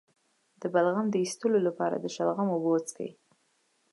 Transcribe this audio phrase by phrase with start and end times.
[0.61, 3.09] د بلغم د ایستلو لپاره د شلغم اوبه وڅښئ